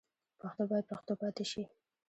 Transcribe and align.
پښتو 0.39 0.63
باید 0.69 0.89
پښتو 0.91 1.13
پاتې 1.21 1.45
شي. 1.51 1.63